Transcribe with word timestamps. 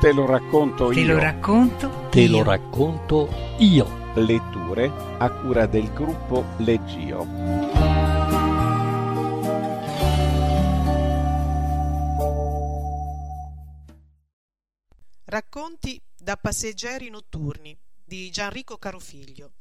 Te 0.00 0.12
lo 0.12 0.26
racconto 0.26 0.88
Te 0.88 1.00
io. 1.00 1.12
lo 1.14 1.18
racconto 1.20 2.08
Te 2.10 2.20
io. 2.22 2.30
lo 2.30 2.42
racconto 2.42 3.28
io. 3.58 4.00
Letture 4.14 4.90
a 5.18 5.30
cura 5.30 5.66
del 5.66 5.92
gruppo 5.92 6.44
Leggio. 6.58 7.26
Racconti 15.24 16.00
da 16.16 16.36
passeggeri 16.36 17.08
notturni 17.08 17.76
di 18.04 18.30
Gianrico 18.30 18.76
Carofiglio. 18.76 19.52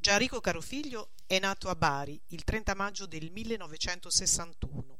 Gianrico 0.00 0.40
Carofiglio 0.40 1.10
è 1.26 1.38
nato 1.38 1.68
a 1.68 1.74
Bari 1.74 2.18
il 2.28 2.42
30 2.42 2.74
maggio 2.74 3.04
del 3.04 3.30
1961. 3.30 4.98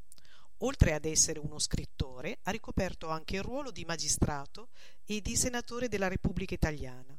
Oltre 0.58 0.92
ad 0.92 1.06
essere 1.06 1.38
uno 1.38 1.58
scrittore, 1.58 2.40
ha 2.42 2.50
ricoperto 2.50 3.08
anche 3.08 3.36
il 3.36 3.42
ruolo 3.42 3.70
di 3.70 3.86
magistrato 3.86 4.68
e 5.06 5.22
di 5.22 5.36
senatore 5.36 5.88
della 5.88 6.06
Repubblica 6.06 6.52
Italiana. 6.52 7.18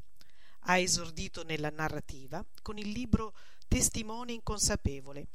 Ha 0.66 0.78
esordito 0.78 1.44
nella 1.44 1.72
narrativa 1.72 2.46
con 2.62 2.78
il 2.78 2.90
libro 2.90 3.34
Testimone 3.68 4.34
inconsapevole. 4.34 5.30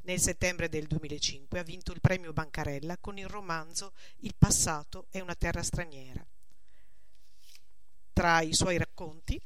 Nel 0.00 0.18
settembre 0.18 0.68
del 0.68 0.88
2005 0.88 1.60
ha 1.60 1.62
vinto 1.62 1.92
il 1.92 2.00
premio 2.00 2.32
Bancarella 2.32 2.98
con 2.98 3.16
il 3.16 3.28
romanzo 3.28 3.92
Il 4.22 4.34
passato 4.36 5.06
è 5.08 5.20
una 5.20 5.36
terra 5.36 5.62
straniera. 5.62 6.26
Tra 8.12 8.40
i 8.40 8.52
suoi 8.52 8.76
racconti 8.76 9.40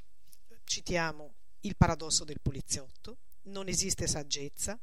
citiamo 0.65 1.36
Il 1.67 1.77
paradosso 1.77 2.23
del 2.23 2.41
poliziotto, 2.41 3.17
Non 3.47 3.67
esiste 3.67 4.07
saggezza, 4.07 4.79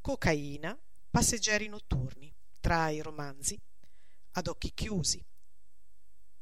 Cocaina, 0.00 0.78
Passeggeri 1.10 1.66
notturni, 1.66 2.32
tra 2.60 2.90
i 2.90 3.00
romanzi 3.00 3.58
Ad 4.34 4.46
occhi 4.46 4.72
chiusi, 4.72 5.20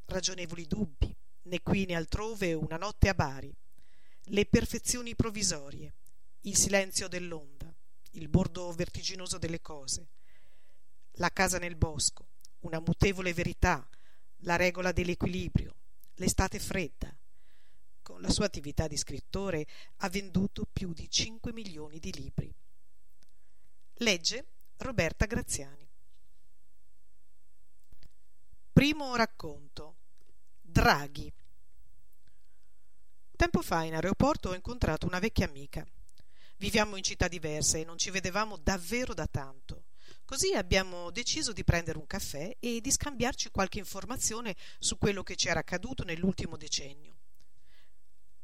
Ragionevoli 0.05 0.67
dubbi, 0.67 1.17
Né 1.45 1.63
qui 1.63 1.87
né 1.87 1.95
altrove 1.97 2.53
una 2.53 2.77
notte 2.77 3.09
a 3.09 3.15
Bari, 3.15 3.51
Le 4.25 4.45
perfezioni 4.45 5.15
provvisorie, 5.15 5.95
Il 6.43 6.57
silenzio 6.59 7.09
dell'onda, 7.09 7.73
Il 8.11 8.29
bordo 8.29 8.71
vertiginoso 8.73 9.39
delle 9.39 9.63
cose, 9.63 10.09
La 11.13 11.31
casa 11.31 11.57
nel 11.57 11.77
bosco, 11.77 12.29
Una 12.61 12.81
mutevole 12.81 13.33
verità, 13.33 13.89
La 14.41 14.57
regola 14.57 14.93
dell'equilibrio, 14.93 15.75
L'estate 16.17 16.59
fredda. 16.59 17.17
Con 18.07 18.21
la 18.21 18.31
sua 18.31 18.45
attività 18.45 18.87
di 18.87 18.97
scrittore 18.97 19.67
ha 19.97 20.09
venduto 20.09 20.65
più 20.73 20.93
di 20.93 21.11
5 21.11 21.53
milioni 21.53 21.99
di 21.99 22.13
libri. 22.13 22.55
Legge 23.95 24.47
Roberta 24.77 25.27
Graziani. 25.27 25.91
Primo 28.73 29.17
racconto. 29.17 29.97
Draghi. 30.61 31.33
Tempo 33.35 33.61
fa 33.61 33.83
in 33.83 33.95
aeroporto 33.95 34.51
ho 34.51 34.55
incontrato 34.55 35.09
una 35.09 35.19
vecchia 35.19 35.47
amica. 35.47 35.85
Viviamo 36.59 36.95
in 36.95 37.03
città 37.03 37.27
diverse 37.27 37.81
e 37.81 37.85
non 37.85 37.99
ci 37.99 38.11
vedevamo 38.11 38.57
davvero 38.57 39.15
da 39.15 39.27
tanto. 39.27 39.87
Così 40.25 40.55
abbiamo 40.55 41.11
deciso 41.11 41.53
di 41.53 41.65
prendere 41.65 41.99
un 41.99 42.07
caffè 42.07 42.57
e 42.61 42.81
di 42.81 42.91
scambiarci 42.93 43.51
qualche 43.51 43.81
informazione 43.81 44.55
su 44.79 44.97
quello 44.97 45.25
che 45.25 45.35
ci 45.35 45.49
era 45.49 45.59
accaduto 45.59 46.05
nell'ultimo 46.05 46.57
decennio. 46.57 47.16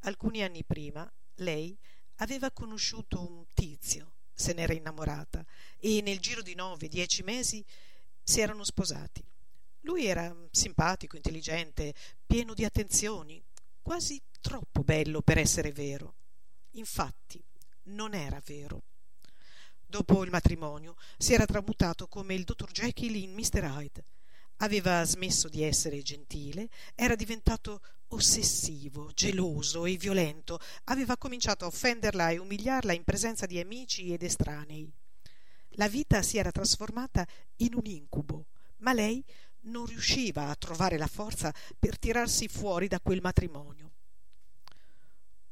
Alcuni 0.05 0.43
anni 0.43 0.65
prima 0.65 1.11
lei 1.37 1.79
aveva 2.17 2.51
conosciuto 2.51 3.21
un 3.21 3.45
tizio, 3.55 4.15
se 4.33 4.53
n'era 4.53 4.73
innamorata 4.73 5.45
e 5.79 6.01
nel 6.03 6.19
giro 6.19 6.43
di 6.43 6.55
nove, 6.55 6.89
dieci 6.89 7.23
mesi 7.23 7.65
si 8.23 8.41
erano 8.41 8.65
sposati. 8.65 9.25
Lui 9.83 10.07
era 10.07 10.35
simpatico, 10.51 11.17
intelligente, 11.17 11.95
pieno 12.27 12.55
di 12.55 12.65
attenzioni, 12.65 13.43
quasi 13.81 14.21
troppo 14.41 14.83
bello 14.83 15.23
per 15.23 15.39
essere 15.39 15.73
vero. 15.73 16.15
Infatti, 16.73 17.43
non 17.85 18.15
era 18.15 18.41
vero. 18.45 18.83
Dopo 19.85 20.25
il 20.25 20.31
matrimonio 20.31 20.97
si 21.19 21.35
era 21.35 21.47
tramutato 21.47 22.09
come 22.09 22.35
il 22.35 22.45
dottor 22.45 22.71
Jekyll 22.71 23.15
in 23.15 23.33
Mr. 23.35 23.65
Hyde. 23.65 24.05
Aveva 24.59 25.05
smesso 25.05 25.49
di 25.49 25.63
essere 25.63 26.03
gentile, 26.03 26.69
era 26.95 27.15
diventato 27.15 27.83
ossessivo, 28.15 29.11
geloso 29.15 29.87
e 29.87 29.97
violento, 29.97 30.59
aveva 30.85 31.17
cominciato 31.17 31.65
a 31.65 31.69
offenderla 31.69 32.31
e 32.31 32.39
umiliarla 32.39 32.93
in 32.93 33.05
presenza 33.05 33.47
di 33.47 33.59
amici 33.59 34.13
ed 34.13 34.23
estranei. 34.23 34.91
La 35.77 35.89
vita 35.89 36.23
si 36.23 36.39
era 36.39 36.51
trasformata 36.51 37.27
in 37.57 37.75
un 37.75 37.85
incubo, 37.85 38.47
ma 38.79 38.93
lei 38.93 39.25
non 39.63 39.87
riusciva 39.87 40.49
a 40.49 40.57
trovare 40.57 40.99
la 40.99 41.07
forza 41.07 41.53
per 41.79 41.99
tirarsi 41.99 42.49
fuori 42.49 42.89
da 42.89 43.01
quel 43.01 43.21
matrimonio. 43.21 43.91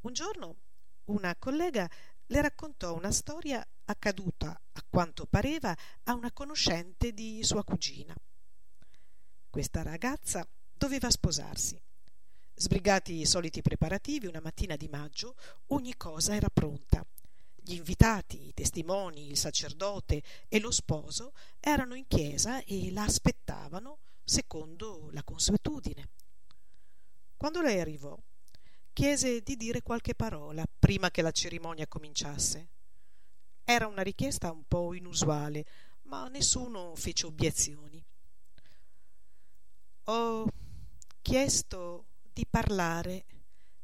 Un 0.00 0.12
giorno 0.12 0.56
una 1.04 1.34
collega 1.37 1.88
le 2.27 2.41
raccontò 2.41 2.94
una 2.94 3.10
storia 3.10 3.66
accaduta, 3.87 4.50
a 4.50 4.84
quanto 4.88 5.27
pareva, 5.27 5.77
a 6.04 6.15
una 6.15 6.31
conoscente 6.31 7.12
di 7.12 7.42
sua 7.42 7.65
cugina. 7.65 8.15
Questa 9.50 9.82
ragazza 9.82 10.47
doveva 10.72 11.10
sposarsi. 11.10 11.81
Sbrigati 12.60 13.19
i 13.19 13.25
soliti 13.25 13.62
preparativi, 13.62 14.26
una 14.26 14.43
mattina 14.43 14.76
di 14.76 14.87
maggio 14.87 15.34
ogni 15.69 15.97
cosa 15.97 16.34
era 16.34 16.50
pronta. 16.50 17.03
Gli 17.56 17.72
invitati, 17.72 18.48
i 18.48 18.53
testimoni, 18.53 19.31
il 19.31 19.38
sacerdote 19.38 20.22
e 20.47 20.60
lo 20.60 20.71
sposo 20.71 21.32
erano 21.59 21.94
in 21.94 22.06
chiesa 22.06 22.62
e 22.65 22.93
la 22.93 23.04
aspettavano 23.04 24.00
secondo 24.22 25.09
la 25.12 25.22
consuetudine. 25.25 26.10
Quando 27.34 27.62
lei 27.62 27.81
arrivò, 27.81 28.15
chiese 28.92 29.41
di 29.41 29.56
dire 29.56 29.81
qualche 29.81 30.15
parola 30.15 30.62
prima 30.78 31.10
che 31.10 31.22
la 31.22 31.32
cerimonia 31.32 31.87
cominciasse. 31.87 32.69
Era 33.65 33.87
una 33.87 34.03
richiesta 34.03 34.53
un 34.53 34.65
po' 34.69 34.92
inusuale, 34.92 35.65
ma 36.03 36.28
nessuno 36.28 36.94
fece 36.94 37.25
obiezioni. 37.25 38.04
Ho 40.04 40.47
chiesto 41.22 42.04
di 42.32 42.46
parlare 42.46 43.24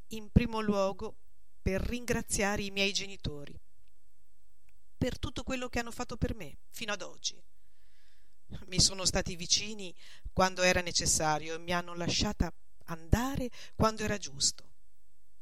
in 0.08 0.30
primo 0.30 0.60
luogo 0.60 1.16
per 1.60 1.80
ringraziare 1.80 2.62
i 2.62 2.70
miei 2.70 2.92
genitori 2.92 3.58
per 4.96 5.18
tutto 5.18 5.42
quello 5.42 5.68
che 5.68 5.78
hanno 5.78 5.90
fatto 5.90 6.16
per 6.16 6.34
me 6.34 6.58
fino 6.70 6.92
ad 6.92 7.02
oggi. 7.02 7.40
Mi 8.66 8.80
sono 8.80 9.04
stati 9.04 9.36
vicini 9.36 9.94
quando 10.32 10.62
era 10.62 10.80
necessario 10.80 11.54
e 11.54 11.58
mi 11.58 11.72
hanno 11.72 11.94
lasciata 11.94 12.52
andare 12.86 13.50
quando 13.74 14.02
era 14.02 14.16
giusto. 14.16 14.64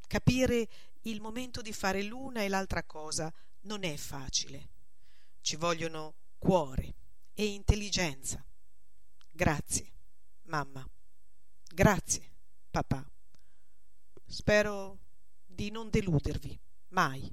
Capire 0.06 0.69
il 1.03 1.21
momento 1.21 1.62
di 1.62 1.72
fare 1.72 2.03
l'una 2.03 2.42
e 2.42 2.48
l'altra 2.48 2.82
cosa 2.82 3.32
non 3.62 3.84
è 3.84 3.97
facile. 3.97 4.69
Ci 5.41 5.56
vogliono 5.56 6.15
cuore 6.38 6.94
e 7.34 7.44
intelligenza. 7.47 8.44
Grazie, 9.31 9.92
mamma. 10.44 10.86
Grazie, 11.72 12.34
papà. 12.74 13.08
Spero 14.26 14.98
di 15.46 15.70
non 15.70 15.90
deludervi 15.90 16.58
mai. 16.88 17.32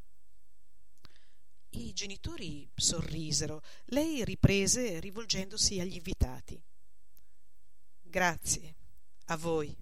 I 1.69 1.93
genitori 1.93 2.69
sorrisero. 2.75 3.63
Lei 3.85 4.23
riprese 4.23 4.99
rivolgendosi 4.99 5.79
agli 5.79 5.95
invitati. 5.95 6.61
Grazie 8.03 8.75
a 9.25 9.37
voi 9.37 9.75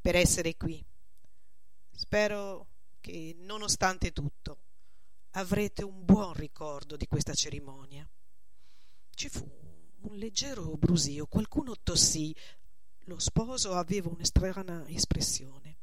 per 0.00 0.16
essere 0.16 0.56
qui. 0.56 0.84
Spero 1.92 2.66
che, 3.00 3.36
nonostante 3.38 4.10
tutto, 4.10 4.64
avrete 5.32 5.84
un 5.84 6.04
buon 6.04 6.32
ricordo 6.32 6.96
di 6.96 7.06
questa 7.06 7.34
cerimonia. 7.34 8.08
Ci 9.14 9.28
fu 9.28 9.48
un 10.00 10.16
leggero 10.16 10.76
brusio, 10.76 11.26
qualcuno 11.26 11.76
tossì, 11.84 12.34
lo 13.04 13.18
sposo 13.18 13.74
aveva 13.74 14.08
una 14.08 14.24
strana 14.24 14.86
espressione. 14.88 15.78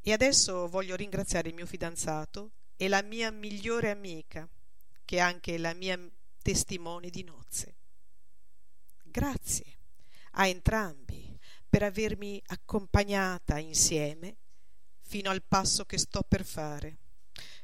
E 0.00 0.12
adesso 0.12 0.68
voglio 0.68 0.94
ringraziare 0.94 1.48
il 1.48 1.54
mio 1.54 1.66
fidanzato 1.66 2.52
e 2.76 2.88
la 2.88 3.02
mia 3.02 3.30
migliore 3.30 3.90
amica, 3.90 4.48
che 5.04 5.16
è 5.16 5.20
anche 5.20 5.58
la 5.58 5.74
mia 5.74 5.98
testimone 6.42 7.10
di 7.10 7.24
nozze. 7.24 7.74
Grazie 9.02 9.64
a 10.32 10.46
entrambi 10.46 11.36
per 11.68 11.82
avermi 11.82 12.40
accompagnata 12.46 13.58
insieme 13.58 14.36
fino 15.00 15.30
al 15.30 15.42
passo 15.42 15.84
che 15.84 15.98
sto 15.98 16.22
per 16.22 16.44
fare. 16.44 16.98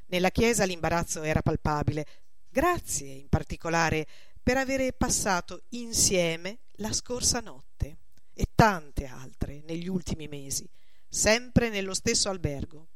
Nella 0.06 0.30
chiesa 0.30 0.64
l'imbarazzo 0.64 1.22
era 1.22 1.42
palpabile. 1.42 2.06
Grazie 2.48 3.12
in 3.12 3.28
particolare 3.28 4.06
per 4.42 4.56
avere 4.56 4.92
passato 4.92 5.62
insieme 5.70 6.58
la 6.76 6.92
scorsa 6.92 7.40
notte 7.40 7.98
e 8.34 8.48
tante 8.54 9.06
altre 9.06 9.62
negli 9.64 9.88
ultimi 9.88 10.26
mesi, 10.26 10.68
sempre 11.08 11.68
nello 11.68 11.94
stesso 11.94 12.28
albergo. 12.28 12.88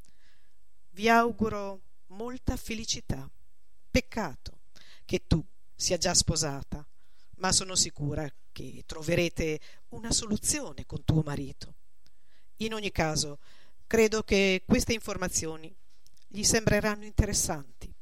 Vi 0.91 1.09
auguro 1.09 1.83
molta 2.09 2.57
felicità 2.57 3.31
Peccato 3.91 4.59
che 5.05 5.27
tu 5.27 5.43
sia 5.75 5.97
già 5.97 6.13
sposata, 6.15 6.87
ma 7.37 7.53
sono 7.53 7.75
sicura 7.75 8.31
che 8.53 8.83
troverete 8.87 9.61
una 9.91 10.11
soluzione 10.11 10.85
con 10.85 11.05
tuo 11.05 11.23
marito. 11.23 11.75
In 12.57 12.75
ogni 12.75 12.91
caso, 12.91 13.39
credo 13.87 14.23
che 14.23 14.65
queste 14.67 14.93
informazioni 14.93 15.75
gli 16.27 16.43
sembreranno 16.43 17.05
interessanti. 17.05 17.93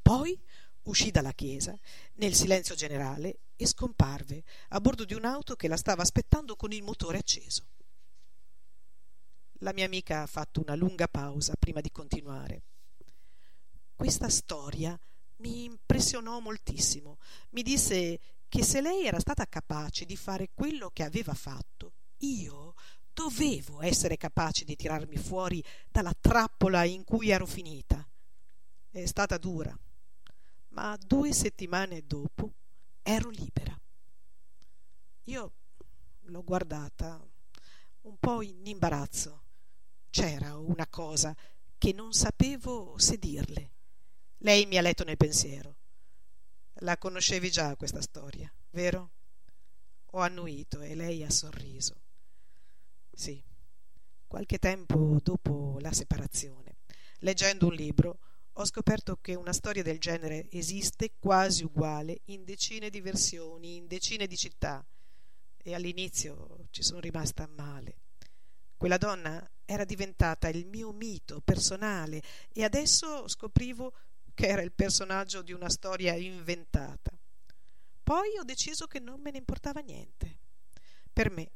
Poi 0.00 0.38
uscì 0.84 1.10
dalla 1.10 1.32
chiesa 1.32 1.78
nel 2.14 2.34
silenzio 2.34 2.74
generale 2.74 3.40
e 3.56 3.66
scomparve 3.66 4.42
a 4.68 4.80
bordo 4.80 5.04
di 5.04 5.14
un'auto 5.14 5.54
che 5.54 5.68
la 5.68 5.76
stava 5.76 6.02
aspettando 6.02 6.56
con 6.56 6.72
il 6.72 6.82
motore 6.82 7.18
acceso. 7.18 7.66
La 9.60 9.72
mia 9.72 9.84
amica 9.84 10.22
ha 10.22 10.26
fatto 10.26 10.60
una 10.60 10.74
lunga 10.74 11.06
pausa 11.06 11.54
prima 11.56 11.80
di 11.80 11.90
continuare. 11.92 12.62
Questa 13.94 14.28
storia 14.28 14.98
mi 15.36 15.64
impressionò 15.64 16.40
moltissimo. 16.40 17.18
Mi 17.50 17.62
disse 17.62 18.18
che 18.48 18.64
se 18.64 18.80
lei 18.80 19.06
era 19.06 19.20
stata 19.20 19.46
capace 19.46 20.04
di 20.04 20.16
fare 20.16 20.50
quello 20.52 20.90
che 20.90 21.04
aveva 21.04 21.34
fatto, 21.34 21.92
io 22.18 22.74
dovevo 23.12 23.82
essere 23.82 24.16
capace 24.16 24.64
di 24.64 24.74
tirarmi 24.74 25.16
fuori 25.16 25.62
dalla 25.88 26.14
trappola 26.18 26.82
in 26.84 27.04
cui 27.04 27.30
ero 27.30 27.46
finita. 27.46 28.04
È 28.90 29.06
stata 29.06 29.38
dura, 29.38 29.78
ma 30.72 30.96
due 30.96 31.32
settimane 31.32 32.06
dopo 32.06 32.54
ero 33.02 33.30
libera. 33.30 33.78
Io 35.24 35.52
l'ho 36.20 36.44
guardata 36.44 37.20
un 38.02 38.16
po' 38.18 38.42
in 38.42 38.66
imbarazzo. 38.66 39.44
C'era 40.10 40.56
una 40.56 40.86
cosa 40.86 41.34
che 41.78 41.92
non 41.92 42.12
sapevo 42.12 42.98
se 42.98 43.18
dirle. 43.18 43.70
Lei 44.38 44.66
mi 44.66 44.76
ha 44.76 44.82
letto 44.82 45.04
nel 45.04 45.16
pensiero. 45.16 45.76
La 46.76 46.98
conoscevi 46.98 47.50
già 47.50 47.76
questa 47.76 48.00
storia, 48.00 48.52
vero? 48.70 49.10
Ho 50.12 50.18
annuito 50.20 50.80
e 50.80 50.94
lei 50.94 51.22
ha 51.22 51.30
sorriso. 51.30 52.00
Sì, 53.12 53.42
qualche 54.26 54.58
tempo 54.58 55.18
dopo 55.22 55.78
la 55.80 55.92
separazione, 55.92 56.78
leggendo 57.18 57.66
un 57.66 57.74
libro, 57.74 58.18
ho 58.54 58.64
scoperto 58.66 59.18
che 59.20 59.34
una 59.34 59.52
storia 59.52 59.82
del 59.82 59.98
genere 59.98 60.48
esiste 60.50 61.12
quasi 61.18 61.64
uguale 61.64 62.20
in 62.26 62.44
decine 62.44 62.90
di 62.90 63.00
versioni, 63.00 63.76
in 63.76 63.86
decine 63.86 64.26
di 64.26 64.36
città, 64.36 64.84
e 65.56 65.74
all'inizio 65.74 66.66
ci 66.70 66.82
sono 66.82 67.00
rimasta 67.00 67.46
male. 67.46 67.96
Quella 68.76 68.98
donna 68.98 69.48
era 69.64 69.84
diventata 69.84 70.48
il 70.48 70.66
mio 70.66 70.92
mito 70.92 71.40
personale 71.40 72.20
e 72.52 72.64
adesso 72.64 73.28
scoprivo 73.28 73.94
che 74.34 74.48
era 74.48 74.62
il 74.62 74.72
personaggio 74.72 75.40
di 75.40 75.52
una 75.52 75.68
storia 75.68 76.14
inventata. 76.14 77.10
Poi 78.02 78.36
ho 78.38 78.42
deciso 78.42 78.86
che 78.86 78.98
non 78.98 79.20
me 79.20 79.30
ne 79.30 79.38
importava 79.38 79.80
niente. 79.80 80.40
Per 81.12 81.30
me 81.30 81.50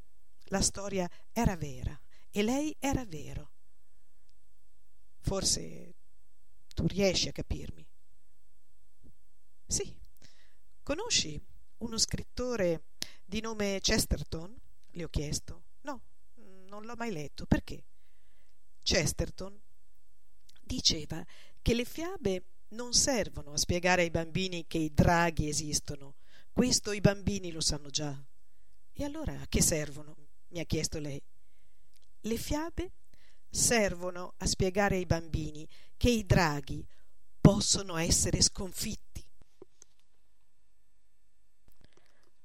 la 0.44 0.62
storia 0.62 1.10
era 1.32 1.56
vera 1.56 2.00
e 2.31 2.43
lei 2.43 2.75
era 2.78 3.04
vero. 3.04 3.50
Forse 5.19 5.95
tu 6.76 6.87
riesci 6.87 7.28
a 7.28 7.32
capirmi. 7.32 7.87
Sì, 9.67 9.96
conosci 10.82 11.40
uno 11.78 11.96
scrittore 11.96 12.82
di 13.25 13.40
nome 13.40 13.78
Chesterton? 13.81 14.55
Le 14.90 15.05
ho 15.05 15.08
chiesto. 15.08 15.62
No, 15.81 16.02
non 16.69 16.84
l'ho 16.84 16.94
mai 16.96 17.12
letto. 17.12 17.46
Perché? 17.46 17.82
Chesterton 18.82 19.58
diceva 20.61 21.25
che 21.62 21.73
le 21.73 21.87
fiabe 21.87 22.44
non 22.69 22.93
servono 22.93 23.52
a 23.52 23.56
spiegare 23.56 24.02
ai 24.02 24.11
bambini 24.11 24.67
che 24.67 24.76
i 24.76 24.93
draghi 24.93 25.49
esistono. 25.49 26.17
Questo 26.52 26.93
i 26.93 27.00
bambini 27.00 27.52
lo 27.52 27.62
sanno 27.62 27.88
già. 27.88 28.22
E 28.93 29.05
allora 29.05 29.40
a 29.40 29.46
che 29.49 29.62
servono? 29.62 30.14
mi 30.49 30.61
ha 30.61 30.64
chiesto 30.64 30.99
lei. 30.99 31.20
Le 32.20 32.37
fiabe 32.37 32.93
servono 33.49 34.34
a 34.37 34.46
spiegare 34.46 34.96
ai 34.96 35.06
bambini 35.06 35.67
che 35.96 36.10
i 36.10 36.25
draghi 36.25 36.84
possono 37.40 37.96
essere 37.96 38.43
sconfitti. 38.43 39.25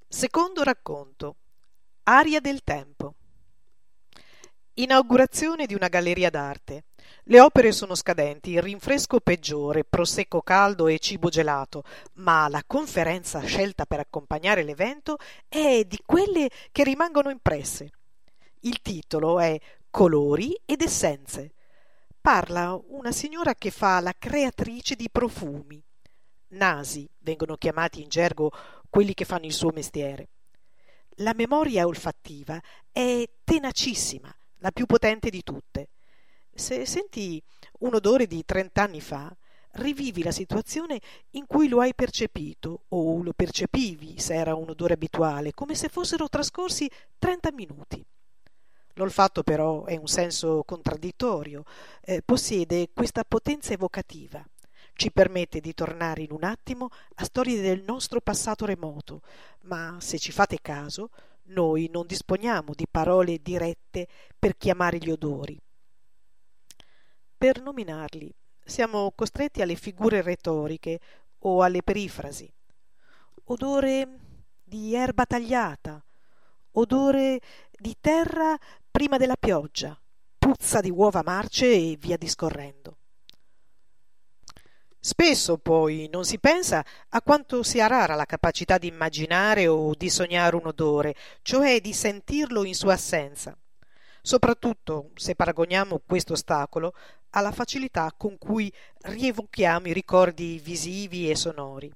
Secondo 0.08 0.64
racconto. 0.64 1.36
Aria 2.04 2.40
del 2.40 2.64
tempo. 2.64 3.16
Inaugurazione 4.74 5.66
di 5.66 5.74
una 5.74 5.88
galleria 5.88 6.30
d'arte. 6.30 6.86
Le 7.26 7.40
opere 7.40 7.72
sono 7.72 7.94
scadenti, 7.94 8.52
il 8.52 8.62
rinfresco 8.62 9.20
peggiore, 9.20 9.84
prosecco 9.84 10.42
caldo 10.42 10.88
e 10.88 10.98
cibo 10.98 11.30
gelato, 11.30 11.84
ma 12.14 12.48
la 12.50 12.64
conferenza 12.66 13.42
scelta 13.42 13.86
per 13.86 14.00
accompagnare 14.00 14.64
l'evento 14.64 15.18
è 15.48 15.84
di 15.86 16.02
quelle 16.06 16.50
che 16.72 16.84
rimangono 16.84 17.30
impresse. 17.30 17.92
Il 18.62 18.82
titolo 18.82 19.40
è 19.40 19.60
Colori 19.90 20.60
ed 20.66 20.82
essenze. 20.82 21.54
Parla 22.22 22.80
una 22.90 23.12
signora 23.12 23.56
che 23.56 23.72
fa 23.72 24.00
la 24.00 24.14
creatrice 24.16 24.94
di 24.96 25.10
profumi. 25.10 25.84
Nasi 26.50 27.10
vengono 27.18 27.58
chiamati 27.58 28.04
in 28.04 28.10
gergo 28.10 28.52
quelli 28.92 29.16
che 29.16 29.26
fanno 29.26 29.48
il 29.48 29.54
suo 29.54 29.72
mestiere. 29.72 30.30
La 31.16 31.34
memoria 31.34 31.88
olfattiva 31.88 32.62
è 32.92 33.28
tenacissima, 33.44 34.32
la 34.60 34.70
più 34.70 34.86
potente 34.86 35.32
di 35.32 35.42
tutte. 35.42 35.90
Se 36.54 36.86
senti 36.86 37.42
un 37.80 37.96
odore 37.96 38.28
di 38.28 38.46
trent'anni 38.46 39.02
fa, 39.02 39.36
rivivi 39.72 40.22
la 40.22 40.32
situazione 40.32 41.02
in 41.32 41.48
cui 41.48 41.68
lo 41.68 41.80
hai 41.80 41.96
percepito 41.96 42.84
o 42.90 43.24
lo 43.24 43.34
percepivi 43.34 44.20
se 44.20 44.36
era 44.36 44.54
un 44.54 44.70
odore 44.70 44.94
abituale, 44.94 45.56
come 45.56 45.74
se 45.74 45.90
fossero 45.90 46.30
trascorsi 46.30 46.88
trenta 47.18 47.52
minuti. 47.52 48.06
L'olfatto 48.96 49.44
però 49.44 49.86
è 49.86 49.98
un 49.98 50.08
senso 50.08 50.64
contraddittorio, 50.66 51.64
eh, 52.02 52.22
possiede 52.22 52.90
questa 52.94 53.24
potenza 53.24 53.74
evocativa, 53.74 54.46
ci 54.94 55.12
permette 55.12 55.60
di 55.60 55.74
tornare 55.74 56.22
in 56.22 56.32
un 56.32 56.44
attimo 56.44 56.90
a 57.16 57.24
storie 57.24 57.62
del 57.62 57.84
nostro 57.84 58.22
passato 58.22 58.66
remoto, 58.66 59.22
ma 59.62 59.98
se 60.00 60.20
ci 60.20 60.32
fate 60.32 60.60
caso, 60.62 61.10
noi 61.46 61.90
non 61.92 62.06
disponiamo 62.06 62.74
di 62.76 62.86
parole 62.90 63.40
dirette 63.42 64.08
per 64.38 64.58
chiamare 64.58 64.98
gli 64.98 65.10
odori. 65.10 65.60
Per 67.38 67.62
nominarli 67.62 68.32
siamo 68.64 69.12
costretti 69.16 69.62
alle 69.62 69.76
figure 69.76 70.22
retoriche 70.22 71.00
o 71.40 71.64
alle 71.64 71.82
perifrasi. 71.82 72.52
Odore 73.46 74.20
di 74.64 74.94
erba 74.96 75.26
tagliata, 75.26 76.04
odore 76.74 77.42
di 77.72 77.98
terra 78.00 78.58
prima 78.92 79.18
della 79.18 79.38
pioggia, 79.38 79.98
puzza 80.38 80.82
di 80.82 80.92
uova 80.92 81.24
marce 81.24 81.66
e 81.66 81.98
via 81.98 82.18
discorrendo. 82.18 82.98
Spesso 85.00 85.58
poi 85.58 86.10
non 86.12 86.26
si 86.26 86.38
pensa 86.38 86.86
a 87.10 87.22
quanto 87.22 87.64
sia 87.64 87.88
rara 87.88 88.14
la 88.14 88.26
capacità 88.26 88.78
di 88.78 88.88
immaginare 88.88 89.66
o 89.68 89.96
di 89.96 90.10
sognare 90.10 90.56
un 90.56 90.68
odore, 90.68 91.16
cioè 91.42 91.80
di 91.82 91.94
sentirlo 91.94 92.64
in 92.66 92.76
sua 92.76 92.94
assenza, 92.94 93.58
soprattutto 94.22 95.10
se 95.16 95.34
paragoniamo 95.36 96.02
questo 96.06 96.34
ostacolo 96.34 96.94
alla 97.32 97.52
facilità 97.52 98.14
con 98.16 98.38
cui 98.38 98.72
rievochiamo 99.04 99.88
i 99.88 99.94
ricordi 99.94 100.60
visivi 100.60 101.32
e 101.32 101.36
sonori. 101.36 101.92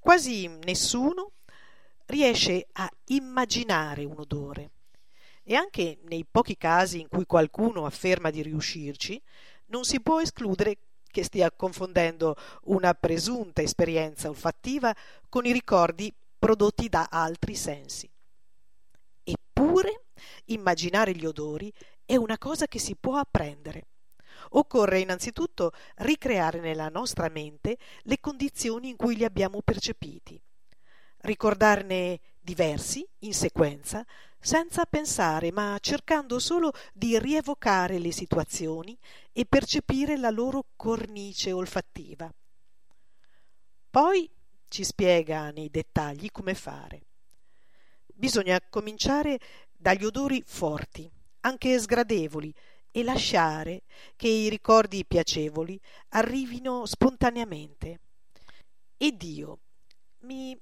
Quasi 0.00 0.48
nessuno 0.64 1.32
riesce 2.06 2.66
a 2.72 2.90
immaginare 3.08 4.04
un 4.04 4.18
odore 4.18 4.70
e 5.50 5.54
anche 5.54 5.96
nei 6.02 6.26
pochi 6.30 6.58
casi 6.58 7.00
in 7.00 7.08
cui 7.08 7.24
qualcuno 7.24 7.86
afferma 7.86 8.28
di 8.28 8.42
riuscirci, 8.42 9.18
non 9.68 9.84
si 9.84 9.98
può 10.02 10.20
escludere 10.20 10.76
che 11.10 11.22
stia 11.22 11.50
confondendo 11.50 12.36
una 12.64 12.92
presunta 12.92 13.62
esperienza 13.62 14.28
olfattiva 14.28 14.94
con 15.30 15.46
i 15.46 15.52
ricordi 15.52 16.14
prodotti 16.38 16.90
da 16.90 17.08
altri 17.10 17.54
sensi. 17.54 18.06
Eppure, 19.24 20.08
immaginare 20.46 21.14
gli 21.14 21.24
odori 21.24 21.72
è 22.04 22.16
una 22.16 22.36
cosa 22.36 22.66
che 22.66 22.78
si 22.78 22.94
può 22.94 23.16
apprendere. 23.16 23.86
Occorre 24.50 25.00
innanzitutto 25.00 25.72
ricreare 25.96 26.60
nella 26.60 26.90
nostra 26.90 27.30
mente 27.30 27.78
le 28.02 28.20
condizioni 28.20 28.90
in 28.90 28.96
cui 28.96 29.16
li 29.16 29.24
abbiamo 29.24 29.62
percepiti 29.62 30.38
ricordarne 31.22 32.20
diversi 32.40 33.06
in 33.20 33.34
sequenza, 33.34 34.04
senza 34.40 34.84
pensare, 34.84 35.50
ma 35.52 35.76
cercando 35.80 36.38
solo 36.38 36.72
di 36.92 37.18
rievocare 37.18 37.98
le 37.98 38.12
situazioni 38.12 38.96
e 39.32 39.44
percepire 39.44 40.16
la 40.16 40.30
loro 40.30 40.66
cornice 40.76 41.52
olfattiva. 41.52 42.32
Poi 43.90 44.30
ci 44.68 44.84
spiega 44.84 45.50
nei 45.50 45.70
dettagli 45.70 46.30
come 46.30 46.54
fare. 46.54 47.02
Bisogna 48.06 48.60
cominciare 48.68 49.38
dagli 49.76 50.04
odori 50.04 50.42
forti, 50.44 51.10
anche 51.40 51.78
sgradevoli, 51.78 52.54
e 52.90 53.04
lasciare 53.04 53.82
che 54.16 54.28
i 54.28 54.48
ricordi 54.48 55.04
piacevoli 55.04 55.78
arrivino 56.10 56.86
spontaneamente 56.86 58.00
ed 58.96 59.22
io 59.22 59.58
mi 60.20 60.58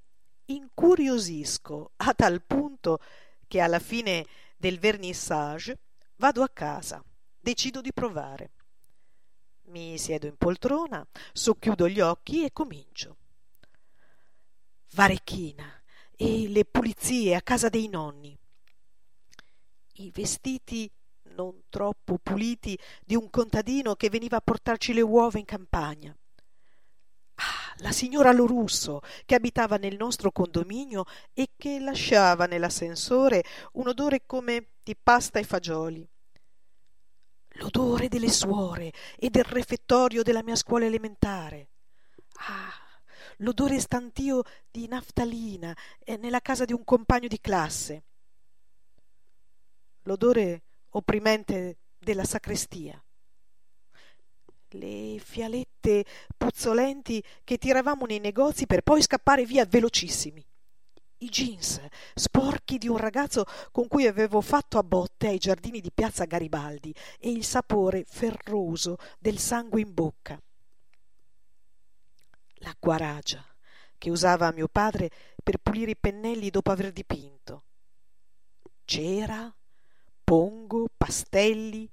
incuriosisco 0.46 1.92
a 1.96 2.12
tal 2.14 2.42
punto 2.42 2.98
che 3.46 3.60
alla 3.60 3.78
fine 3.78 4.26
del 4.56 4.78
vernissage 4.78 5.78
vado 6.16 6.42
a 6.42 6.48
casa, 6.48 7.02
decido 7.38 7.80
di 7.80 7.92
provare. 7.92 8.50
Mi 9.68 9.98
siedo 9.98 10.26
in 10.26 10.36
poltrona, 10.36 11.06
socchiudo 11.32 11.88
gli 11.88 12.00
occhi 12.00 12.44
e 12.44 12.52
comincio. 12.52 13.16
Varechina 14.92 15.82
e 16.16 16.48
le 16.48 16.64
pulizie 16.64 17.34
a 17.34 17.42
casa 17.42 17.68
dei 17.68 17.88
nonni. 17.88 18.36
I 19.94 20.10
vestiti 20.10 20.90
non 21.34 21.64
troppo 21.68 22.18
puliti 22.18 22.78
di 23.04 23.14
un 23.14 23.28
contadino 23.28 23.94
che 23.94 24.08
veniva 24.08 24.36
a 24.36 24.40
portarci 24.40 24.92
le 24.94 25.02
uova 25.02 25.38
in 25.38 25.44
campagna. 25.44 26.16
Ah, 27.36 27.74
la 27.78 27.92
signora 27.92 28.32
Lorusso, 28.32 29.00
che 29.24 29.34
abitava 29.34 29.76
nel 29.76 29.96
nostro 29.96 30.32
condominio 30.32 31.04
e 31.34 31.50
che 31.56 31.78
lasciava 31.80 32.46
nell'ascensore 32.46 33.44
un 33.72 33.88
odore 33.88 34.24
come 34.26 34.68
di 34.82 34.96
pasta 34.96 35.38
e 35.38 35.44
fagioli. 35.44 36.08
L'odore 37.58 38.08
delle 38.08 38.30
suore 38.30 38.92
e 39.18 39.30
del 39.30 39.44
refettorio 39.44 40.22
della 40.22 40.42
mia 40.42 40.56
scuola 40.56 40.84
elementare. 40.84 41.68
Ah, 42.48 42.72
l'odore 43.38 43.80
stantio 43.80 44.42
di 44.70 44.86
naftalina 44.88 45.76
nella 46.18 46.40
casa 46.40 46.64
di 46.64 46.72
un 46.72 46.84
compagno 46.84 47.28
di 47.28 47.40
classe. 47.40 48.04
L'odore 50.02 50.62
opprimente 50.90 51.78
della 51.98 52.24
sacrestia. 52.24 53.02
Le 54.78 55.18
fialette 55.18 56.04
puzzolenti 56.36 57.22
che 57.44 57.56
tiravamo 57.56 58.04
nei 58.04 58.18
negozi 58.18 58.66
per 58.66 58.82
poi 58.82 59.00
scappare 59.00 59.44
via 59.44 59.64
velocissimi. 59.64 60.44
I 61.18 61.28
jeans 61.30 61.80
sporchi 62.14 62.76
di 62.76 62.88
un 62.88 62.98
ragazzo 62.98 63.46
con 63.72 63.88
cui 63.88 64.06
avevo 64.06 64.42
fatto 64.42 64.76
a 64.76 64.82
botte 64.82 65.28
ai 65.28 65.38
giardini 65.38 65.80
di 65.80 65.90
piazza 65.90 66.26
Garibaldi 66.26 66.94
e 67.18 67.30
il 67.30 67.42
sapore 67.42 68.04
ferroso 68.06 68.98
del 69.18 69.38
sangue 69.38 69.80
in 69.80 69.94
bocca. 69.94 70.38
L'acqua 72.56 72.98
ragia 72.98 73.42
che 73.96 74.10
usava 74.10 74.52
mio 74.52 74.68
padre 74.68 75.10
per 75.42 75.56
pulire 75.56 75.92
i 75.92 75.96
pennelli 75.96 76.50
dopo 76.50 76.70
aver 76.70 76.92
dipinto. 76.92 77.62
Cera, 78.84 79.54
pongo, 80.22 80.88
pastelli, 80.94 81.90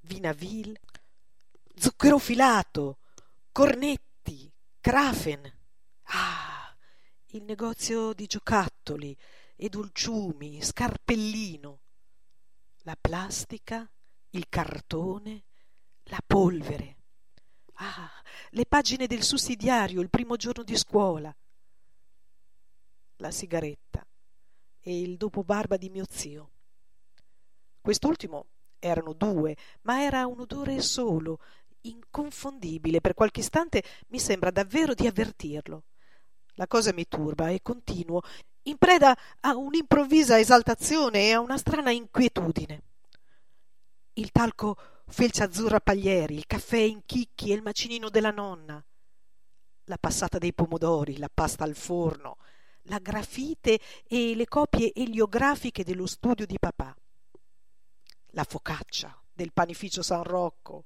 vinaville, 0.00 0.80
zucchero 1.80 2.18
filato, 2.18 2.98
cornetti, 3.50 4.52
crafen. 4.80 5.50
Ah, 6.02 6.76
il 7.28 7.42
negozio 7.44 8.12
di 8.12 8.26
giocattoli 8.26 9.16
e 9.56 9.68
dolciumi, 9.70 10.60
scarpellino, 10.60 11.80
la 12.82 12.96
plastica, 13.00 13.90
il 14.30 14.46
cartone, 14.50 15.44
la 16.04 16.20
polvere. 16.26 16.96
Ah, 17.74 18.12
le 18.50 18.66
pagine 18.66 19.06
del 19.06 19.22
sussidiario 19.22 20.02
il 20.02 20.10
primo 20.10 20.36
giorno 20.36 20.62
di 20.62 20.76
scuola, 20.76 21.34
la 23.16 23.30
sigaretta 23.30 24.06
e 24.80 25.00
il 25.00 25.16
dopobarba 25.16 25.78
di 25.78 25.88
mio 25.88 26.04
zio. 26.10 26.50
Quest'ultimo 27.80 28.46
erano 28.80 29.12
due, 29.12 29.56
ma 29.82 30.02
era 30.02 30.26
un 30.26 30.40
odore 30.40 30.80
solo, 30.80 31.38
inconfondibile. 31.82 33.00
Per 33.00 33.14
qualche 33.14 33.40
istante 33.40 33.82
mi 34.08 34.18
sembra 34.18 34.50
davvero 34.50 34.94
di 34.94 35.06
avvertirlo. 35.06 35.84
La 36.54 36.66
cosa 36.66 36.92
mi 36.92 37.06
turba 37.06 37.48
e 37.48 37.62
continuo, 37.62 38.20
in 38.64 38.76
preda 38.76 39.16
a 39.40 39.56
un'improvvisa 39.56 40.38
esaltazione 40.38 41.28
e 41.28 41.32
a 41.32 41.40
una 41.40 41.56
strana 41.56 41.90
inquietudine. 41.90 42.82
Il 44.14 44.30
talco 44.30 44.76
felce 45.06 45.42
azzurra 45.42 45.80
paglieri, 45.80 46.34
il 46.34 46.46
caffè 46.46 46.78
in 46.78 47.02
chicchi 47.06 47.50
e 47.50 47.54
il 47.54 47.62
macinino 47.62 48.10
della 48.10 48.30
nonna, 48.30 48.84
la 49.84 49.98
passata 49.98 50.38
dei 50.38 50.52
pomodori, 50.52 51.16
la 51.16 51.30
pasta 51.32 51.64
al 51.64 51.74
forno, 51.74 52.36
la 52.82 52.98
grafite 52.98 53.80
e 54.06 54.34
le 54.34 54.46
copie 54.46 54.92
eliografiche 54.94 55.84
dello 55.84 56.06
studio 56.06 56.44
di 56.44 56.58
papà 56.58 56.94
la 58.32 58.44
focaccia 58.44 59.16
del 59.32 59.52
panificio 59.52 60.02
San 60.02 60.22
Rocco, 60.22 60.84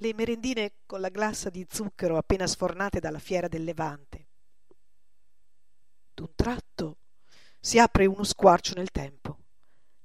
le 0.00 0.14
merendine 0.14 0.74
con 0.86 1.00
la 1.00 1.08
glassa 1.08 1.50
di 1.50 1.66
zucchero 1.68 2.16
appena 2.16 2.46
sfornate 2.46 3.00
dalla 3.00 3.18
fiera 3.18 3.48
del 3.48 3.64
Levante. 3.64 4.28
D'un 6.14 6.34
tratto 6.34 6.98
si 7.58 7.78
apre 7.78 8.06
uno 8.06 8.24
squarcio 8.24 8.74
nel 8.74 8.90
tempo 8.90 9.38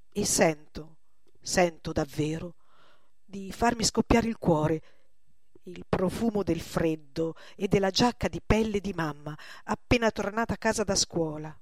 e 0.09 0.25
sento, 0.25 0.97
sento 1.41 1.91
davvero, 1.91 2.55
di 3.23 3.51
farmi 3.51 3.83
scoppiare 3.83 4.27
il 4.27 4.37
cuore 4.37 4.81
il 5.65 5.85
profumo 5.87 6.43
del 6.43 6.61
freddo 6.61 7.35
e 7.55 7.67
della 7.67 7.89
giacca 7.89 8.27
di 8.27 8.41
pelle 8.45 8.79
di 8.79 8.93
mamma 8.93 9.37
appena 9.63 10.11
tornata 10.11 10.53
a 10.53 10.57
casa 10.57 10.83
da 10.83 10.95
scuola. 10.95 11.57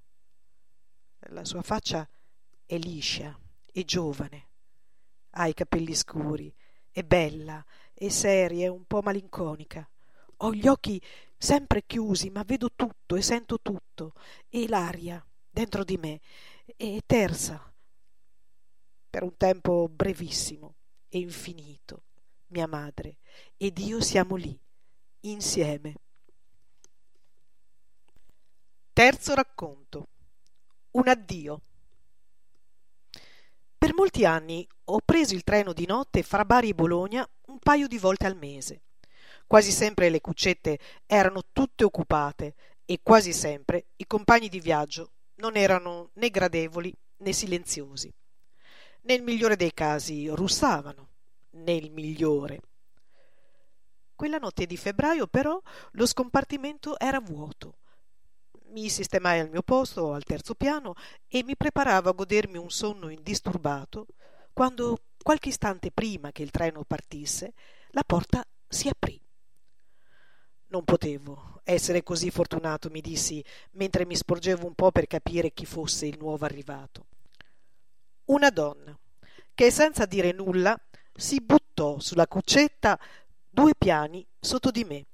La 1.30 1.46
sua 1.46 1.62
faccia 1.62 2.08
è 2.66 2.78
liscia 2.78 3.38
e 3.66 3.86
giovane, 3.86 4.50
ha 5.32 5.48
i 5.48 5.54
capelli 5.54 5.96
scuri, 5.96 6.54
è 6.92 7.02
bella, 7.04 7.64
è 7.94 8.10
seria, 8.10 8.66
è 8.66 8.70
un 8.70 8.86
po' 8.86 9.02
malinconica. 9.02 9.88
Ho 10.38 10.54
gli 10.54 10.68
occhi 10.68 11.02
sempre 11.38 11.84
chiusi, 11.86 12.30
ma 12.30 12.44
vedo 12.44 12.70
tutto 12.76 13.16
e 13.16 13.22
sento 13.22 13.60
tutto, 13.62 14.14
e 14.50 14.68
l'aria 14.68 15.24
dentro 15.50 15.84
di 15.84 15.98
me 15.98 16.20
è 16.76 17.00
tersa, 17.06 17.72
per 19.10 19.24
un 19.24 19.38
tempo 19.38 19.88
brevissimo 19.88 20.76
e 21.10 21.20
infinito. 21.20 22.04
Mia 22.48 22.68
madre 22.68 23.18
ed 23.58 23.78
io 23.80 24.02
siamo 24.02 24.36
lì, 24.36 24.60
insieme. 25.22 25.96
Terzo 28.92 29.34
racconto. 29.34 30.08
Un 30.92 31.08
addio. 31.08 31.62
Per 33.78 33.94
molti 33.96 34.24
anni 34.24 34.68
ho 34.86 35.00
preso 35.04 35.34
il 35.34 35.44
treno 35.44 35.74
di 35.74 35.86
notte 35.86 36.22
fra 36.22 36.46
Bari 36.46 36.70
e 36.70 36.74
Bologna 36.76 37.28
un 37.54 37.60
paio 37.60 37.88
di 37.88 38.00
volte 38.00 38.26
al 38.26 38.36
mese. 38.36 38.82
Quasi 39.46 39.72
sempre 39.72 40.10
le 40.10 40.22
cuccette 40.22 40.80
erano 41.06 41.44
tutte 41.52 41.84
occupate 41.84 42.56
e 42.84 43.00
quasi 43.04 43.32
sempre 43.32 43.86
i 43.98 44.08
compagni 44.08 44.50
di 44.50 44.60
viaggio 44.60 45.12
non 45.36 45.56
erano 45.56 46.10
né 46.14 46.30
gradevoli 46.30 46.94
né 47.18 47.32
silenziosi. 47.32 48.12
Nel 49.02 49.22
migliore 49.22 49.56
dei 49.56 49.74
casi 49.74 50.28
russavano, 50.30 51.10
nel 51.52 51.92
migliore. 51.92 52.60
Quella 54.16 54.38
notte 54.38 54.66
di 54.66 54.78
febbraio 54.78 55.28
però 55.28 55.62
lo 55.92 56.06
scompartimento 56.06 56.98
era 56.98 57.20
vuoto 57.20 57.76
mi 58.74 58.90
sistemai 58.90 59.40
al 59.40 59.52
mio 59.52 59.62
posto 59.62 60.14
al 60.14 60.24
terzo 60.24 60.56
piano 60.56 60.96
e 61.28 61.44
mi 61.44 61.56
preparavo 61.56 62.10
a 62.10 62.14
godermi 62.14 62.58
un 62.58 62.72
sonno 62.72 63.10
indisturbato 63.10 64.08
quando 64.52 64.98
qualche 65.24 65.50
istante 65.50 65.90
prima 65.92 66.32
che 66.32 66.44
il 66.44 66.52
treno 66.52 66.84
partisse 66.84 67.54
la 67.90 68.04
porta 68.06 68.46
si 68.68 68.88
aprì. 68.88 69.20
Non 70.68 70.84
potevo 70.84 71.62
essere 71.64 72.04
così 72.04 72.30
fortunato 72.30 72.90
mi 72.90 73.02
dissi 73.02 73.44
mentre 73.72 74.06
mi 74.06 74.16
sporgevo 74.16 74.68
un 74.68 74.74
po 74.74 74.92
per 74.92 75.08
capire 75.08 75.52
chi 75.52 75.66
fosse 75.66 76.06
il 76.06 76.18
nuovo 76.20 76.46
arrivato. 76.46 77.06
Una 78.26 78.50
donna 78.50 78.98
che 79.54 79.72
senza 79.72 80.06
dire 80.06 80.32
nulla 80.32 80.80
si 81.16 81.42
buttò 81.42 82.00
sulla 82.00 82.28
cuccetta 82.28 83.00
due 83.50 83.74
piani 83.78 84.26
sotto 84.40 84.72
di 84.72 84.84
me. 84.84 85.06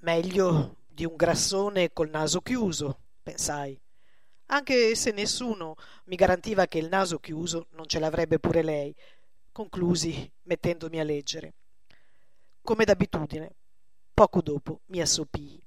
Meglio 0.00 0.76
di 0.86 1.04
un 1.04 1.16
grassone 1.16 1.92
col 1.92 2.10
naso 2.10 2.40
chiuso, 2.40 3.00
pensai, 3.22 3.80
anche 4.50 4.94
se 4.94 5.12
nessuno 5.12 5.76
mi 6.04 6.16
garantiva 6.16 6.66
che 6.66 6.78
il 6.78 6.88
naso 6.88 7.18
chiuso 7.18 7.68
non 7.72 7.86
ce 7.86 7.98
l'avrebbe 7.98 8.38
pure 8.38 8.62
lei, 8.62 8.94
conclusi 9.52 10.30
mettendomi 10.42 10.98
a 11.00 11.04
leggere. 11.04 11.54
Come 12.62 12.84
d'abitudine, 12.84 13.54
poco 14.12 14.42
dopo 14.42 14.80
mi 14.86 15.00
assopii. 15.00 15.64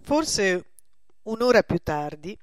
Forse 0.00 0.72
un'ora 1.22 1.62
più 1.62 1.78
tardi 1.78 2.36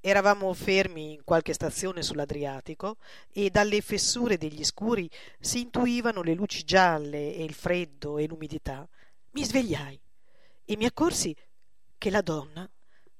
eravamo 0.00 0.52
fermi 0.52 1.14
in 1.14 1.24
qualche 1.24 1.54
stazione 1.54 2.02
sull'Adriatico 2.02 2.98
e 3.30 3.48
dalle 3.48 3.80
fessure 3.80 4.36
degli 4.36 4.62
scuri 4.64 5.08
si 5.40 5.62
intuivano 5.62 6.22
le 6.22 6.34
luci 6.34 6.64
gialle 6.64 7.34
e 7.34 7.42
il 7.42 7.54
freddo 7.54 8.18
e 8.18 8.26
l'umidità. 8.26 8.86
Mi 9.30 9.44
svegliai 9.44 9.98
e 10.64 10.76
mi 10.76 10.84
accorsi 10.84 11.34
che 11.96 12.10
la 12.10 12.20
donna 12.20 12.68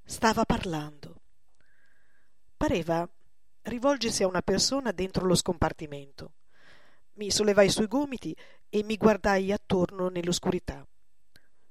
stava 0.05 0.45
parlando. 0.45 1.23
Pareva 2.57 3.09
rivolgersi 3.63 4.23
a 4.23 4.27
una 4.27 4.43
persona 4.43 4.93
dentro 4.93 5.25
lo 5.27 5.35
scompartimento. 5.35 6.35
Mi 7.15 7.31
sollevai 7.31 7.71
sui 7.71 7.87
gomiti 7.87 8.37
e 8.69 8.83
mi 8.83 8.97
guardai 8.97 9.53
attorno 9.53 10.09
nell'oscurità. 10.09 10.87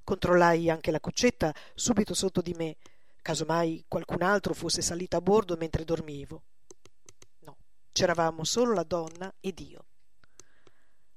Controllai 0.03 0.69
anche 0.69 0.91
la 0.91 0.99
cuccetta 0.99 1.53
subito 1.75 2.13
sotto 2.13 2.41
di 2.41 2.53
me, 2.53 2.77
casomai 3.21 3.85
qualcun 3.87 4.21
altro 4.21 4.53
fosse 4.53 4.81
salito 4.81 5.15
a 5.15 5.21
bordo 5.21 5.55
mentre 5.55 5.85
dormivo. 5.85 6.43
No, 7.39 7.57
c'eravamo 7.91 8.43
solo 8.43 8.73
la 8.73 8.83
donna 8.83 9.33
ed 9.39 9.59
io. 9.59 9.85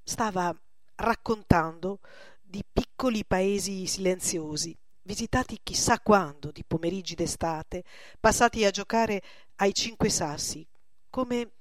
Stava 0.02 0.54
raccontando 0.96 2.00
di 2.40 2.62
piccoli 2.70 3.24
paesi 3.24 3.86
silenziosi, 3.86 4.76
visitati 5.06 5.60
chissà 5.62 6.00
quando 6.00 6.50
di 6.50 6.64
pomeriggi 6.64 7.14
d'estate, 7.14 7.84
passati 8.18 8.64
a 8.64 8.70
giocare 8.70 9.22
ai 9.56 9.72
cinque 9.72 10.10
sassi, 10.10 10.66
come 11.08 11.52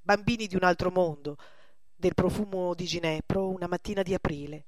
bambini 0.00 0.46
di 0.46 0.56
un 0.56 0.64
altro 0.64 0.90
mondo, 0.90 1.36
del 1.94 2.14
profumo 2.14 2.74
di 2.74 2.86
ginepro 2.86 3.50
una 3.50 3.68
mattina 3.68 4.02
di 4.02 4.14
aprile, 4.14 4.66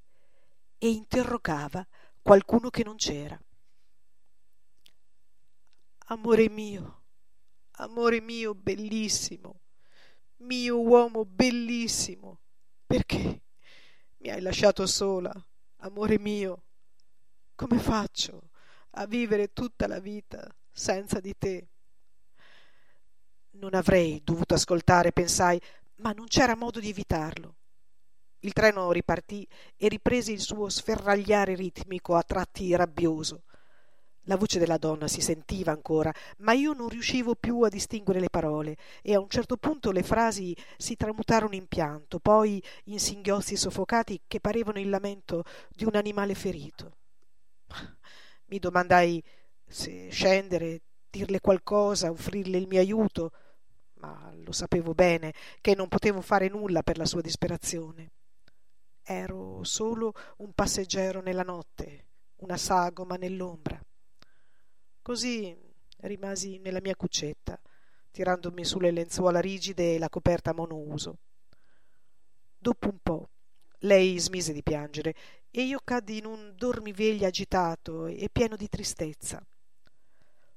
e 0.79 0.91
interrogava 0.91 1.85
qualcuno 2.23 2.69
che 2.69 2.85
non 2.85 2.97
c'era. 2.97 3.41
Amore 6.09 6.49
mio, 6.51 7.05
amore 7.79 8.21
mio 8.21 8.55
bellissimo, 8.55 9.63
mio 10.37 10.79
uomo 10.81 11.25
bellissimo, 11.25 12.41
perché 12.87 13.43
mi 14.19 14.29
hai 14.29 14.43
lasciato 14.43 14.87
sola, 14.87 15.33
amore 15.79 16.19
mio? 16.19 16.66
Come 17.57 17.79
faccio 17.79 18.51
a 18.99 19.07
vivere 19.07 19.55
tutta 19.55 19.87
la 19.87 19.99
vita 19.99 20.47
senza 20.71 21.21
di 21.21 21.35
te? 21.39 21.69
Non 23.53 23.73
avrei 23.73 24.21
dovuto 24.23 24.53
ascoltare, 24.53 25.11
pensai, 25.11 25.59
ma 25.97 26.13
non 26.13 26.27
c'era 26.27 26.55
modo 26.55 26.81
di 26.81 26.91
evitarlo. 26.91 27.55
Il 28.41 28.53
treno 28.53 28.93
ripartì 28.93 29.49
e 29.75 29.89
riprese 29.89 30.33
il 30.33 30.41
suo 30.41 30.69
sferragliare 30.69 31.55
ritmico 31.55 32.15
a 32.15 32.23
tratti 32.23 32.77
rabbioso. 32.77 33.45
La 34.25 34.37
voce 34.37 34.59
della 34.59 34.77
donna 34.77 35.09
si 35.09 35.23
sentiva 35.23 35.73
ancora, 35.73 36.13
ma 36.41 36.53
io 36.53 36.75
non 36.75 36.91
riuscivo 36.91 37.37
più 37.37 37.63
a 37.63 37.71
distinguere 37.71 38.21
le 38.21 38.29
parole 38.29 38.77
e 39.01 39.15
a 39.15 39.19
un 39.19 39.31
certo 39.31 39.57
punto 39.57 39.93
le 39.93 40.03
frasi 40.03 40.55
si 40.77 40.95
tramutarono 40.95 41.55
in 41.55 41.69
pianto, 41.69 42.19
poi 42.19 42.63
in 42.85 43.01
singhiozzi 43.01 43.57
soffocati 43.57 44.21
che 44.27 44.41
parevano 44.41 44.79
il 44.79 44.91
lamento 44.91 45.43
di 45.71 45.87
un 45.87 45.97
animale 45.97 46.35
ferito. 46.35 46.97
Mi 48.47 48.59
domandai 48.59 49.23
se 49.67 50.09
scendere, 50.11 50.83
dirle 51.11 51.41
qualcosa, 51.41 52.11
offrirle 52.11 52.59
il 52.59 52.67
mio 52.67 52.81
aiuto, 52.81 53.33
ma 53.95 54.33
lo 54.35 54.53
sapevo 54.53 54.95
bene 54.95 55.33
che 55.61 55.75
non 55.75 55.89
potevo 55.89 56.21
fare 56.21 56.49
nulla 56.49 56.83
per 56.83 56.99
la 56.99 57.07
sua 57.07 57.21
disperazione. 57.21 58.13
Ero 59.03 59.63
solo 59.65 60.13
un 60.39 60.53
passeggero 60.53 61.21
nella 61.21 61.43
notte, 61.43 62.07
una 62.37 62.57
sagoma 62.57 63.17
nell'ombra. 63.17 63.81
Così 65.03 65.57
rimasi 65.99 66.59
nella 66.59 66.81
mia 66.81 66.97
cuccetta, 66.97 67.59
tirandomi 68.11 68.65
sulle 68.65 68.91
lenzuola 68.91 69.41
rigide 69.41 69.95
e 69.95 69.99
la 69.99 70.09
coperta 70.09 70.53
monouso. 70.53 71.19
Dopo 72.59 72.89
un 72.89 72.99
po' 73.03 73.29
lei 73.81 74.19
smise 74.19 74.53
di 74.53 74.63
piangere 74.63 75.15
e 75.59 75.63
io 75.63 75.81
caddi 75.83 76.19
in 76.19 76.27
un 76.27 76.53
dormiveglia 76.55 77.29
agitato 77.29 78.05
e 78.05 78.29
pieno 78.31 78.57
di 78.57 78.69
tristezza. 78.69 79.43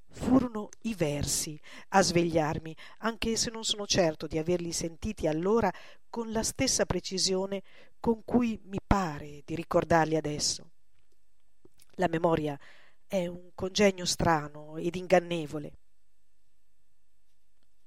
Furono 0.10 0.68
i 0.82 0.94
versi 0.94 1.58
a 1.90 2.02
svegliarmi, 2.02 2.76
anche 2.98 3.38
se 3.38 3.50
non 3.50 3.64
sono 3.64 3.88
certo 3.88 4.28
di 4.28 4.38
averli 4.38 4.74
sentiti 4.74 5.26
allora 5.26 5.72
con 6.10 6.34
la 6.34 6.44
stessa 6.44 6.86
precisione 6.86 7.64
con 8.02 8.26
cui 8.26 8.60
mi 8.66 8.80
pare 8.86 9.42
di 9.46 9.56
ricordarli 9.56 10.18
adesso. 10.18 10.70
La 11.92 12.10
memoria 12.10 12.60
è 13.08 13.26
un 13.26 13.52
congegno 13.56 14.04
strano 14.04 14.76
ed 14.76 14.98
ingannevole. 14.98 15.78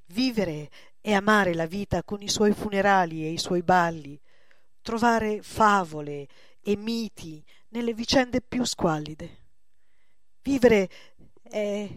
Vivere 0.07 0.69
è 0.99 1.13
amare 1.13 1.53
la 1.53 1.65
vita 1.65 2.03
con 2.03 2.21
i 2.21 2.27
suoi 2.27 2.51
funerali 2.53 3.23
e 3.23 3.31
i 3.31 3.37
suoi 3.37 3.63
balli, 3.63 4.19
trovare 4.81 5.41
favole 5.41 6.27
e 6.59 6.75
miti 6.75 7.41
nelle 7.69 7.93
vicende 7.93 8.41
più 8.41 8.65
squallide. 8.65 9.37
Vivere 10.41 10.89
è 11.41 11.89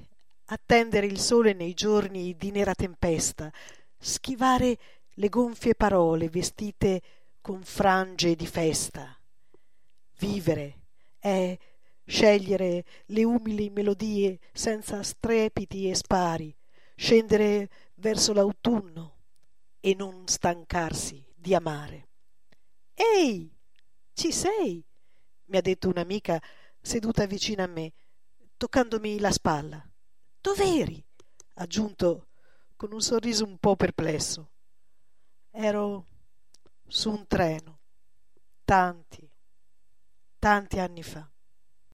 attendere 0.46 1.06
il 1.06 1.18
sole 1.18 1.52
nei 1.52 1.74
giorni 1.74 2.36
di 2.36 2.50
nera 2.50 2.74
tempesta, 2.74 3.52
schivare 3.98 4.78
le 5.14 5.28
gonfie 5.28 5.74
parole 5.74 6.28
vestite 6.28 7.00
con 7.40 7.62
frange 7.62 8.34
di 8.34 8.46
festa. 8.46 9.16
Vivere 10.18 10.82
è 11.18 11.56
scegliere 12.06 12.84
le 13.06 13.24
umili 13.24 13.70
melodie 13.70 14.38
senza 14.52 15.02
strepiti 15.02 15.88
e 15.88 15.94
spari, 15.94 16.54
scendere 16.94 17.68
verso 17.94 18.32
l'autunno 18.32 19.16
e 19.80 19.94
non 19.94 20.26
stancarsi 20.26 21.24
di 21.34 21.54
amare. 21.54 22.08
Ehi, 22.94 23.50
ci 24.12 24.32
sei? 24.32 24.84
mi 25.46 25.56
ha 25.58 25.60
detto 25.60 25.88
un'amica 25.88 26.40
seduta 26.80 27.26
vicino 27.26 27.62
a 27.62 27.66
me, 27.66 27.92
toccandomi 28.56 29.18
la 29.18 29.30
spalla. 29.30 29.93
Dov'eri? 30.44 31.02
aggiunto 31.54 32.26
con 32.76 32.92
un 32.92 33.00
sorriso 33.00 33.46
un 33.46 33.56
po' 33.56 33.76
perplesso. 33.76 34.50
Ero 35.50 36.06
su 36.86 37.10
un 37.10 37.26
treno, 37.26 37.78
tanti, 38.62 39.26
tanti 40.38 40.78
anni 40.78 41.02
fa. 41.02 41.26